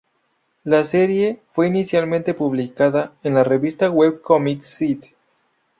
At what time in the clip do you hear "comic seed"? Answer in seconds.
4.23-5.03